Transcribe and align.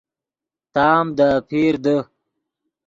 تام 0.73 1.05
دے 1.17 1.27
اپیر 1.39 1.73
دے 1.83 1.97